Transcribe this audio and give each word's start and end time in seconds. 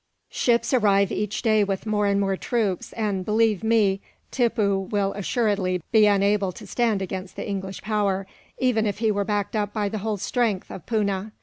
Ships 0.31 0.73
arrive 0.73 1.11
each 1.11 1.43
day 1.43 1.63
with 1.63 1.85
more 1.85 2.07
and 2.07 2.19
more 2.19 2.35
troops 2.35 2.91
and, 2.93 3.23
believe 3.23 3.63
me, 3.63 4.01
Tippoo 4.31 4.87
will 4.89 5.13
assuredly 5.13 5.83
be 5.91 6.07
unable 6.07 6.51
to 6.53 6.65
stand 6.65 7.03
against 7.03 7.35
the 7.35 7.47
English 7.47 7.83
power, 7.83 8.25
even 8.57 8.87
if 8.87 8.97
he 8.97 9.11
were 9.11 9.23
backed 9.25 9.55
up 9.55 9.73
by 9.73 9.89
the 9.89 9.99
whole 9.99 10.17
strength 10.17 10.71
of 10.71 10.87
Poona. 10.87 11.33